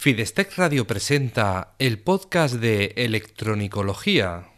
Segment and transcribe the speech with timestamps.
[0.00, 4.48] Fidestec Radio presenta el podcast de electronicología.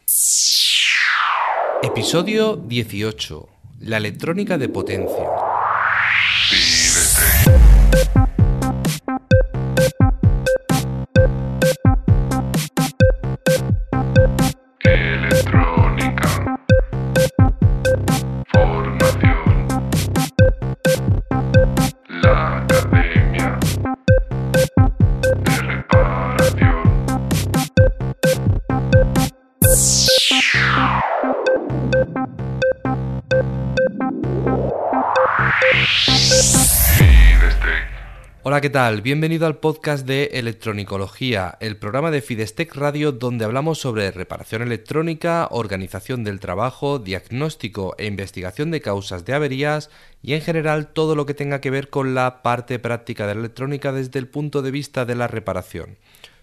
[1.82, 3.48] Episodio 18.
[3.80, 5.41] La electrónica de potencia.
[38.52, 39.00] Hola, ¿qué tal?
[39.00, 45.48] Bienvenido al podcast de Electronicología, el programa de Fidestec Radio donde hablamos sobre reparación electrónica,
[45.50, 49.88] organización del trabajo, diagnóstico e investigación de causas de averías
[50.20, 53.40] y en general todo lo que tenga que ver con la parte práctica de la
[53.40, 55.96] electrónica desde el punto de vista de la reparación.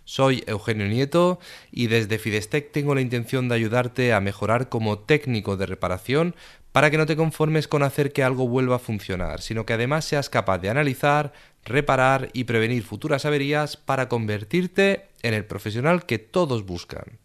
[0.03, 1.37] Soy Eugenio Nieto
[1.71, 6.33] y desde Fidestec tengo la intención de ayudarte a mejorar como técnico de reparación
[6.71, 10.05] para que no te conformes con hacer que algo vuelva a funcionar, sino que además
[10.05, 11.33] seas capaz de analizar,
[11.65, 17.19] reparar y prevenir futuras averías para convertirte en el profesional que todos buscan.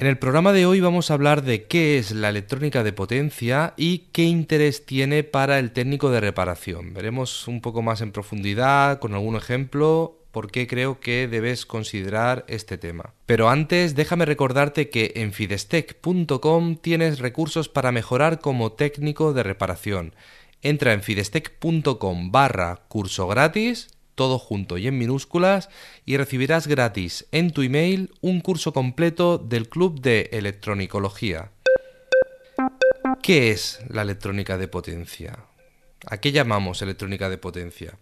[0.00, 3.74] En el programa de hoy vamos a hablar de qué es la electrónica de potencia
[3.76, 6.94] y qué interés tiene para el técnico de reparación.
[6.94, 12.44] Veremos un poco más en profundidad, con algún ejemplo, por qué creo que debes considerar
[12.48, 13.14] este tema.
[13.26, 20.14] Pero antes, déjame recordarte que en fidestec.com tienes recursos para mejorar como técnico de reparación.
[20.62, 25.70] Entra en fidestec.com barra curso gratis, todo junto y en minúsculas,
[26.04, 31.52] y recibirás gratis en tu email un curso completo del Club de Electronicología.
[33.22, 35.44] ¿Qué es la electrónica de potencia?
[36.06, 37.98] ¿A qué llamamos electrónica de potencia?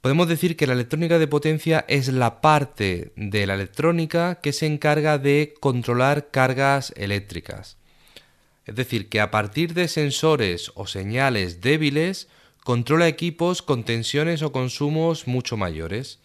[0.00, 4.66] Podemos decir que la electrónica de potencia es la parte de la electrónica que se
[4.66, 7.78] encarga de controlar cargas eléctricas.
[8.64, 12.28] Es decir, que a partir de sensores o señales débiles
[12.62, 16.20] controla equipos con tensiones o consumos mucho mayores.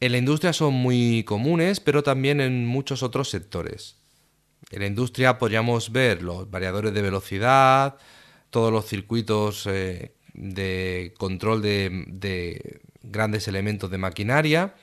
[0.00, 3.96] En la industria son muy comunes, pero también en muchos otros sectores.
[4.70, 7.96] En la industria podríamos ver los variadores de velocidad,
[8.50, 14.74] todos los circuitos eh, de control de, de grandes elementos de maquinaria,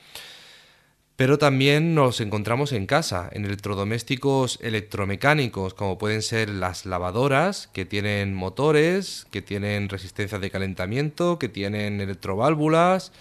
[1.15, 7.83] pero también nos encontramos en casa, en electrodomésticos electromecánicos, como pueden ser las lavadoras, que
[7.83, 13.11] tienen motores, que tienen resistencia de calentamiento, que tienen electroválvulas,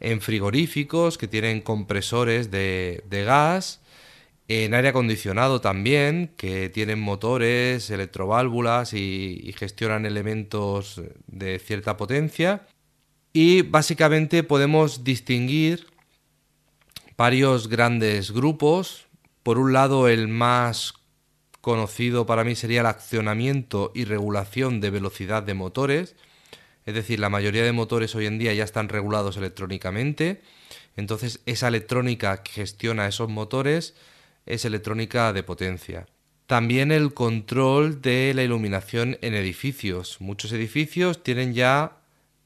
[0.00, 3.80] en frigoríficos, que tienen compresores de gas,
[4.48, 12.66] en aire acondicionado también, que tienen motores, electroválvulas y, gestionan elementos de cierta potencia.
[13.34, 15.86] Y básicamente podemos distinguir
[17.18, 19.06] varios grandes grupos.
[19.42, 20.94] Por un lado, el más
[21.60, 26.16] conocido para mí sería el accionamiento y regulación de velocidad de motores.
[26.86, 30.40] Es decir, la mayoría de motores hoy en día ya están regulados electrónicamente.
[30.96, 33.94] Entonces, esa electrónica que gestiona esos motores
[34.48, 36.06] es electrónica de potencia.
[36.46, 40.20] También el control de la iluminación en edificios.
[40.20, 41.98] Muchos edificios tienen ya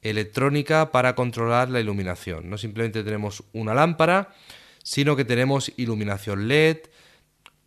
[0.02, 2.50] electrónica para controlar la iluminación.
[2.50, 4.34] No simplemente tenemos una lámpara,
[4.82, 6.78] sino que tenemos iluminación LED,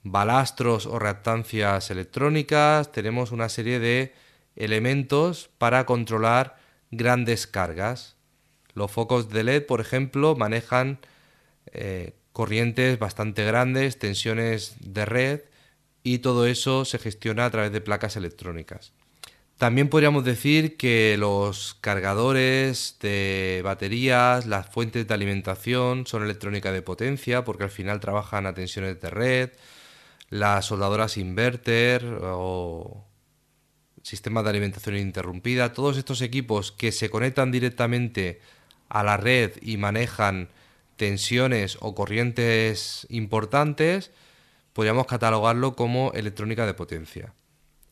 [0.03, 4.13] balastros o reactancias electrónicas, tenemos una serie de
[4.57, 6.57] elementos para controlar
[6.91, 8.17] grandes cargas.
[8.73, 10.99] Los focos de LED, por ejemplo, manejan
[11.71, 15.41] eh, corrientes bastante grandes, tensiones de red
[16.03, 18.91] y todo eso se gestiona a través de placas electrónicas.
[19.57, 26.81] También podríamos decir que los cargadores de baterías, las fuentes de alimentación son electrónica de
[26.81, 29.51] potencia porque al final trabajan a tensiones de red,
[30.29, 33.05] las soldadoras inverter o
[34.03, 38.41] sistemas de alimentación ininterrumpida, todos estos equipos que se conectan directamente
[38.89, 40.49] a la red y manejan
[40.95, 44.11] tensiones o corrientes importantes,
[44.73, 47.33] podríamos catalogarlo como electrónica de potencia.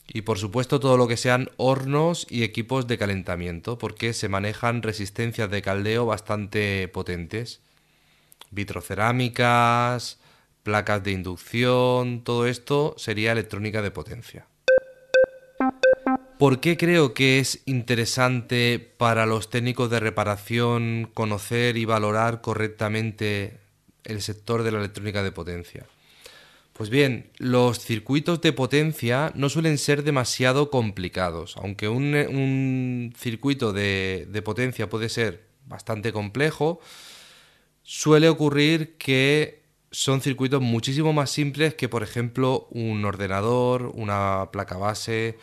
[0.06, 4.82] Y por supuesto todo lo que sean hornos y equipos de calentamiento, porque se manejan
[4.82, 7.60] resistencias de caldeo bastante potentes.
[8.50, 10.18] Vitrocerámicas,
[10.62, 14.46] placas de inducción, todo esto sería electrónica de potencia.
[16.38, 23.58] ¿Por qué creo que es interesante para los técnicos de reparación conocer y valorar correctamente
[24.02, 25.86] el sector de la electrónica de potencia?
[26.72, 34.42] Pues bien, los circuitos de potencia no suelen ser demasiado complicados, aunque un, circuito de
[34.44, 36.80] potencia puede ser bastante complejo,
[37.84, 44.76] suele ocurrir que son circuitos muchísimo más simples que, por ejemplo, un ordenador, una placa
[44.76, 45.38] base,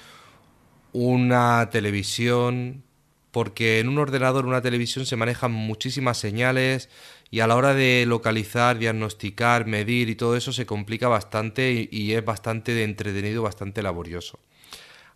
[0.93, 2.83] una televisión,
[3.31, 6.89] porque en un ordenador, una televisión se manejan muchísimas señales
[7.29, 12.13] y a la hora de localizar, diagnosticar, medir y todo eso se complica bastante y,
[12.13, 14.39] es bastante entretenido, bastante laborioso.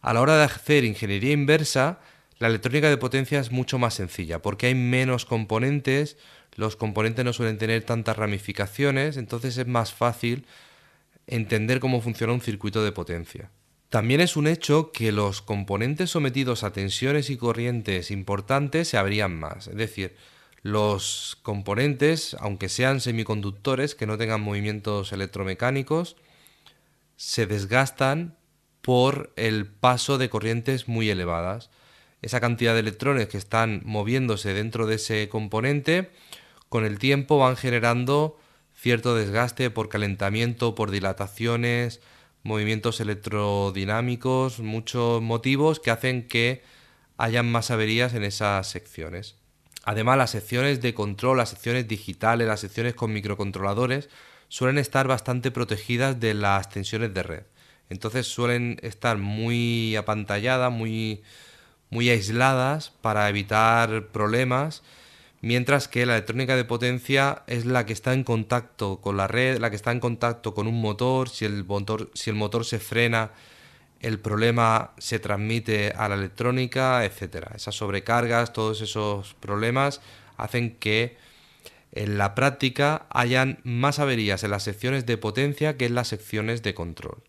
[0.02, 2.00] A la hora de hacer ingeniería inversa,
[2.40, 6.18] la electrónica de potencia es mucho más sencilla porque hay menos componentes,
[6.56, 10.46] los componentes no suelen tener tantas ramificaciones, entonces es más fácil
[11.28, 13.50] entender cómo funciona un circuito de potencia.
[13.90, 19.40] También es un hecho que los componentes sometidos a tensiones y corrientes importantes se abrían
[19.40, 20.16] más, es decir,
[20.62, 26.16] los componentes, aunque sean semiconductores, que no tengan movimientos electromecánicos,
[27.18, 28.36] se desgastan
[28.82, 31.70] por el paso de corrientes muy elevadas.
[32.24, 36.10] Esa cantidad de electrones que están moviéndose dentro de ese componente
[36.70, 38.40] con el tiempo van generando
[38.76, 42.02] cierto desgaste por calentamiento, por dilataciones,
[42.46, 46.62] movimientos electrodinámicos, muchos motivos que hacen que
[47.18, 49.36] hayan más averías en esas secciones.
[49.84, 54.10] Además, las secciones de control, las secciones digitales, las secciones con microcontroladores
[54.48, 57.44] suelen estar bastante protegidas de las tensiones de red.
[57.90, 61.24] Entonces suelen estar muy apantalladas, muy,
[61.90, 64.84] muy aisladas para evitar problemas
[65.46, 69.60] mientras que la electrónica de potencia es la que está en contacto con la red,
[69.60, 72.80] la que está en contacto con un motor, si el motor, si el motor se
[72.80, 73.30] frena,
[74.00, 77.52] el problema se transmite a la electrónica, etcétera.
[77.56, 80.02] Esas sobrecargas, todos esos problemas
[80.36, 81.16] hacen que
[81.92, 86.64] en la práctica hayan más averías en las secciones de potencia que en las secciones
[86.64, 87.22] de control.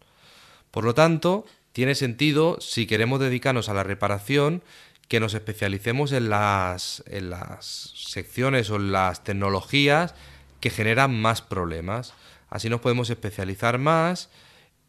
[0.70, 4.62] Por lo tanto, tiene sentido, si queremos dedicarnos a la reparación,
[5.08, 10.14] que nos especialicemos en las, en las secciones o en las tecnologías
[10.60, 12.14] que generan más problemas.
[12.48, 14.30] Así nos podemos especializar más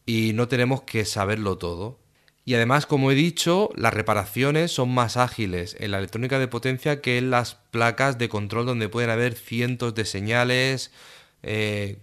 [0.05, 1.99] y no tenemos que saberlo todo.
[2.45, 7.01] Y además, como he dicho, las reparaciones son más ágiles en la electrónica de potencia
[7.01, 10.91] que en las placas de control donde pueden haber cientos de señales
[11.43, 11.97] eh,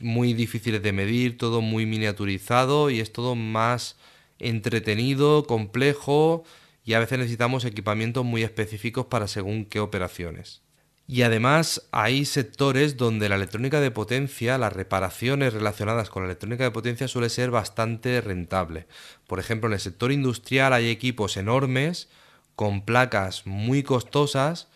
[0.00, 3.96] muy difíciles de medir, todo muy miniaturizado y es todo más
[4.38, 6.44] entretenido, complejo
[6.84, 10.62] y a veces necesitamos equipamientos muy específicos para según qué operaciones.
[11.06, 16.64] Y además hay sectores donde la electrónica de potencia, las reparaciones relacionadas con la electrónica
[16.64, 18.86] de potencia suele ser bastante rentable.
[19.26, 22.08] Por ejemplo, en el sector industrial hay equipos enormes
[22.56, 24.68] con placas muy costosas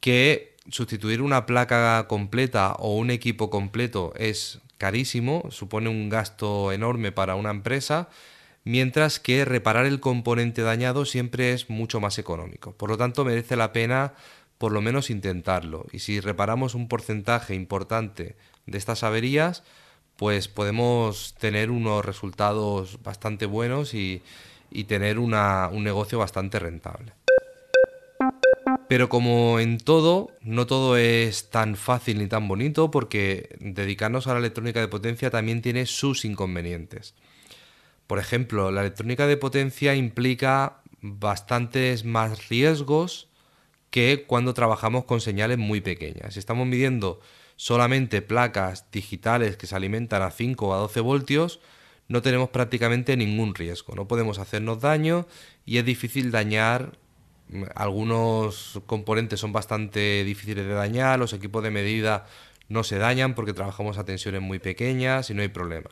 [0.00, 7.10] que sustituir una placa completa o un equipo completo es carísimo, supone un gasto enorme
[7.10, 8.08] para una empresa
[8.68, 12.72] mientras que reparar el componente dañado siempre es mucho más económico.
[12.72, 14.12] Por lo tanto, merece la pena
[14.58, 15.86] por lo menos intentarlo.
[15.90, 18.36] Y si reparamos un porcentaje importante
[18.66, 19.64] de estas averías,
[20.16, 24.22] pues podemos tener unos resultados bastante buenos y,
[24.86, 25.30] tener un
[25.82, 27.14] negocio bastante rentable.
[28.86, 34.34] Pero como en todo, no todo es tan fácil ni tan bonito porque dedicarnos a
[34.34, 37.14] la electrónica de potencia también tiene sus inconvenientes.
[38.08, 43.28] Por ejemplo, la electrónica de potencia implica bastantes más riesgos
[43.90, 46.32] que cuando trabajamos con señales muy pequeñas.
[46.32, 47.20] Si estamos midiendo
[47.56, 51.60] solamente placas digitales que se alimentan a 5 o a 12 voltios,
[52.08, 53.94] no tenemos prácticamente ningún riesgo.
[53.94, 55.26] No podemos hacernos daño
[55.66, 56.96] y es difícil dañar.
[57.74, 62.26] Algunos componentes son bastante difíciles de dañar, los equipos de medida
[62.70, 65.90] no se dañan porque trabajamos a tensiones muy pequeñas y no hay problema.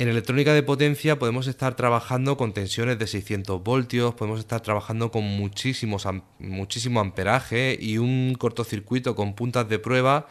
[0.00, 5.10] En electrónica de potencia podemos estar trabajando con tensiones de 600 voltios, podemos estar trabajando
[5.10, 6.06] con muchísimos,
[6.38, 10.28] muchísimo amperaje y un cortocircuito con puntas de prueba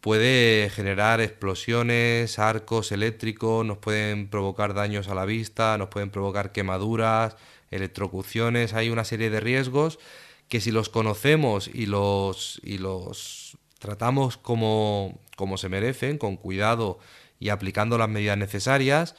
[0.00, 6.50] puede generar explosiones, arcos eléctricos, nos pueden provocar daños a la vista, nos pueden provocar
[6.50, 7.36] quemaduras,
[7.70, 10.00] electrocuciones, hay una serie de riesgos
[10.48, 16.98] que si los conocemos y los, y los tratamos como, como se merecen, con cuidado,
[17.44, 19.14] y aplicando las medidas necesarias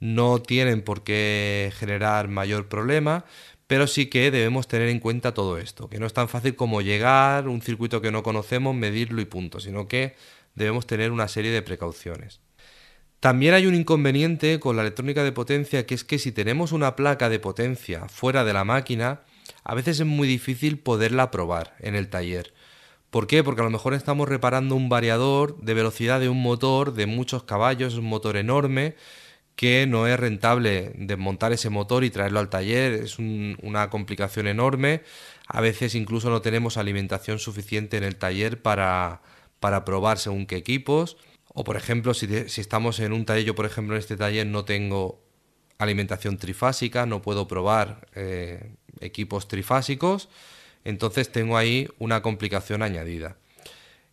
[0.00, 3.24] no tienen por qué generar mayor problema,
[3.68, 6.80] pero sí que debemos tener en cuenta todo esto, que no es tan fácil como
[6.80, 10.16] llegar, un circuito que no conocemos, medirlo y punto, sino que
[10.56, 12.40] debemos tener una serie de precauciones.
[13.20, 16.96] También hay un inconveniente con la electrónica de potencia, que es que si tenemos una
[16.96, 19.20] placa de potencia fuera de la máquina,
[19.62, 22.52] a veces es muy difícil poderla probar en el taller.
[23.10, 23.42] ¿Por qué?
[23.42, 27.42] Porque a lo mejor estamos reparando un variador de velocidad de un motor de muchos
[27.42, 28.94] caballos, un motor enorme,
[29.56, 35.02] que no es rentable desmontar ese motor y traerlo al taller, es una complicación enorme.
[35.46, 39.22] A veces incluso no tenemos alimentación suficiente en el taller para,
[39.58, 41.16] para probar según qué equipos.
[41.52, 44.64] O por ejemplo, si, estamos en un taller, yo por ejemplo en este taller no
[44.64, 45.20] tengo
[45.78, 50.28] alimentación trifásica, no puedo probar eh, equipos trifásicos,
[50.84, 53.36] entonces tengo ahí una complicación añadida.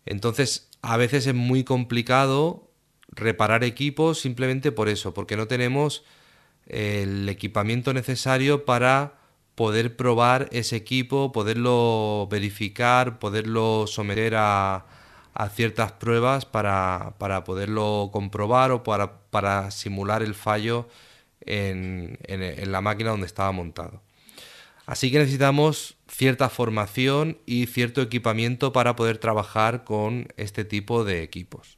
[0.06, 2.70] Entonces, a veces es muy complicado
[3.10, 6.04] reparar equipos simplemente por eso, porque no tenemos
[6.68, 9.16] el equipamiento necesario para
[9.56, 14.86] poder probar ese equipo, poderlo verificar, poderlo someter a,
[15.54, 20.88] ciertas pruebas para, para poderlo comprobar o para, para simular el fallo
[21.42, 24.02] en- en la máquina donde estaba montado.
[24.88, 31.24] Así que necesitamos cierta formación y cierto equipamiento para poder trabajar con este tipo de
[31.24, 31.78] equipos.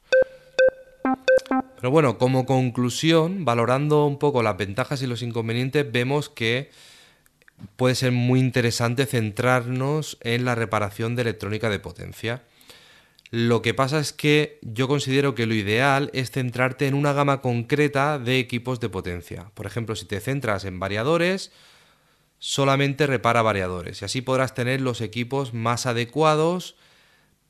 [1.76, 6.70] Pero bueno, como conclusión, valorando un poco las ventajas y los inconvenientes, vemos que
[7.74, 12.44] puede ser muy interesante centrarnos en la reparación de electrónica de potencia.
[13.32, 17.40] Lo que pasa es que yo considero que lo ideal es centrarte en una gama
[17.40, 19.50] concreta de equipos de potencia.
[19.54, 21.50] Por ejemplo, si te centras en variadores,
[22.40, 26.74] solamente repara variadores y así podrás tener los equipos más adecuados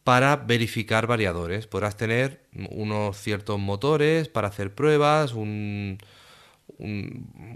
[0.04, 1.66] para verificar variadores.
[1.66, 5.98] Podrás tener unos ciertos motores para hacer pruebas, un,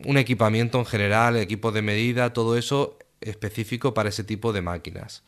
[0.04, 5.24] equipamiento en general, equipo de medida, todo eso específico para ese tipo de máquinas.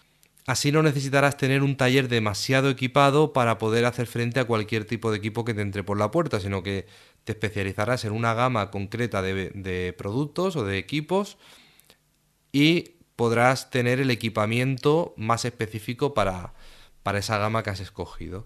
[0.47, 5.11] Así no necesitarás tener un taller demasiado equipado para poder hacer frente a cualquier tipo
[5.11, 6.87] de equipo que te entre por la puerta, sino que
[7.25, 11.37] te especializarás en una gama concreta de productos o de equipos
[12.57, 16.55] y podrás tener el equipamiento más específico para,
[17.03, 18.45] para esa gama que has escogido.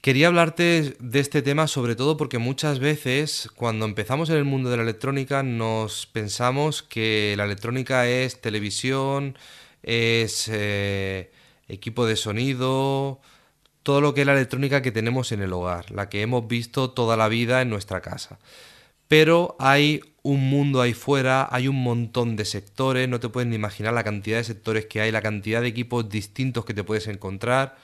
[0.00, 4.70] Quería hablarte de este tema sobre todo porque muchas veces cuando empezamos en el mundo
[4.70, 9.36] de la electrónica nos pensamos que la electrónica es televisión,
[9.82, 11.30] es eh,
[11.68, 13.20] equipo de sonido,
[13.82, 16.92] todo lo que es la electrónica que tenemos en el hogar, la que hemos visto
[16.92, 18.38] toda la vida en nuestra casa.
[19.10, 23.56] Pero hay un mundo ahí fuera, hay un montón de sectores, no te puedes ni
[23.56, 27.08] imaginar la cantidad de sectores que hay, la cantidad de equipos distintos que te puedes
[27.08, 27.76] encontrar.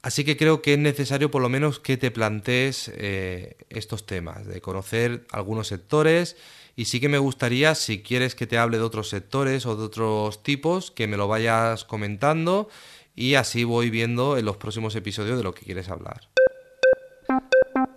[0.00, 4.46] Así que creo que es necesario por lo menos que te plantees eh, estos temas,
[4.46, 6.38] de conocer algunos sectores
[6.76, 9.84] y sí que me gustaría, si quieres que te hable de otros sectores o de
[9.84, 12.70] otros tipos, que me lo vayas comentando
[13.14, 16.22] y así voy viendo en los próximos episodios de lo que quieres hablar.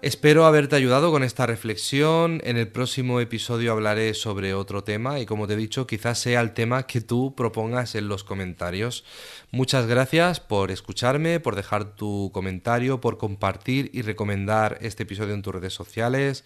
[0.03, 2.39] Espero haberte ayudado con esta reflexión.
[2.43, 6.39] En el próximo episodio hablaré sobre otro tema y como te he dicho, quizás sea
[6.41, 9.03] el tema que tú propongas en los comentarios.
[9.49, 15.41] Muchas gracias por escucharme, por dejar tu comentario, por compartir y recomendar este episodio en
[15.41, 16.43] tus redes sociales.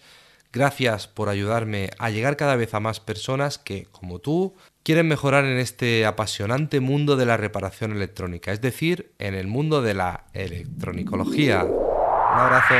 [0.50, 5.44] Gracias por ayudarme a llegar cada vez a más personas que, como tú, quieren mejorar
[5.44, 10.24] en este apasionante mundo de la reparación electrónica, es decir, en el mundo de la
[10.32, 11.66] electronicología.
[12.32, 12.74] Un abrazo.